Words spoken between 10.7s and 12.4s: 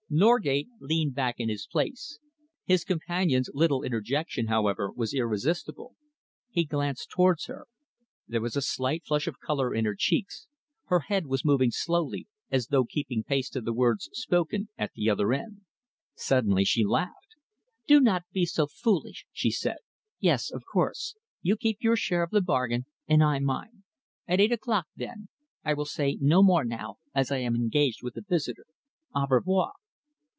her head was moving slowly